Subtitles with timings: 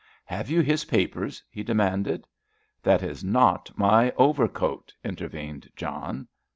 [0.25, 2.25] "Have you his papers?" he demanded.
[2.81, 6.27] "That is not my overcoat," intervened John.